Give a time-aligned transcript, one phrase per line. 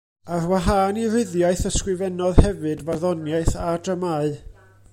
[0.35, 4.29] Ar wahân i ryddiaith ysgrifennodd hefyd farddoniaeth a dramâu.